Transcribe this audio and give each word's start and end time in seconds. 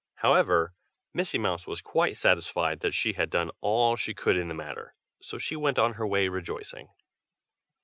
However, 0.15 0.73
Missy 1.13 1.37
Mouse 1.37 1.67
was 1.67 1.79
quite 1.79 2.17
satisfied 2.17 2.79
that 2.79 2.95
she 2.95 3.13
had 3.13 3.29
done 3.29 3.51
all 3.61 3.95
she 3.95 4.15
could 4.15 4.35
in 4.35 4.47
the 4.47 4.55
matter, 4.55 4.95
so 5.21 5.37
she 5.37 5.55
went 5.55 5.77
on 5.77 5.93
her 5.93 6.07
way 6.07 6.27
rejoicing. 6.27 6.87